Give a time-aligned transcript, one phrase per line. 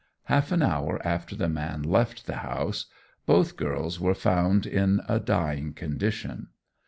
[0.23, 2.87] Half an hour after the man left the house,
[3.27, 6.47] both girls were found in a dying condition.